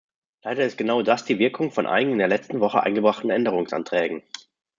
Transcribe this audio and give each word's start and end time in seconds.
Leider 0.41 0.65
ist 0.65 0.79
genau 0.79 1.03
das 1.03 1.25
die 1.25 1.37
Wirkung 1.37 1.69
von 1.69 1.85
einigen 1.85 2.13
in 2.13 2.17
der 2.17 2.27
letzten 2.27 2.59
Woche 2.59 2.81
eingebrachten 2.81 3.29
Änderungsanträgen. 3.29 4.23